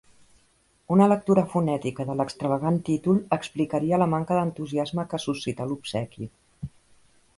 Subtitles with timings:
[0.95, 6.31] Una lectura fonètica de l'extravagant títol explicaria la manca d'entusiasme que suscità l'obsequi.